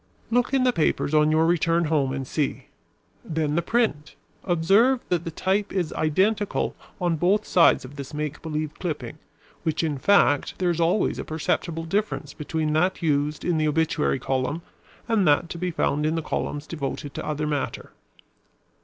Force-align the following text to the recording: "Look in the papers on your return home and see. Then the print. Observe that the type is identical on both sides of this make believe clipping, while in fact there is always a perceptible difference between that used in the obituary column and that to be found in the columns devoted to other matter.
"Look 0.31 0.51
in 0.51 0.63
the 0.63 0.73
papers 0.73 1.13
on 1.13 1.29
your 1.29 1.45
return 1.45 1.83
home 1.85 2.11
and 2.11 2.25
see. 2.25 2.69
Then 3.23 3.53
the 3.53 3.61
print. 3.61 4.15
Observe 4.43 4.99
that 5.09 5.25
the 5.25 5.29
type 5.29 5.71
is 5.71 5.93
identical 5.93 6.75
on 6.99 7.17
both 7.17 7.45
sides 7.45 7.85
of 7.85 7.97
this 7.97 8.11
make 8.11 8.41
believe 8.41 8.73
clipping, 8.79 9.19
while 9.61 9.75
in 9.83 9.99
fact 9.99 10.57
there 10.57 10.71
is 10.71 10.81
always 10.81 11.19
a 11.19 11.23
perceptible 11.23 11.83
difference 11.85 12.33
between 12.33 12.73
that 12.73 13.03
used 13.03 13.45
in 13.45 13.59
the 13.59 13.67
obituary 13.67 14.17
column 14.17 14.63
and 15.07 15.27
that 15.27 15.49
to 15.49 15.59
be 15.59 15.69
found 15.69 16.03
in 16.07 16.15
the 16.15 16.23
columns 16.23 16.65
devoted 16.65 17.13
to 17.13 17.23
other 17.23 17.45
matter. 17.45 17.91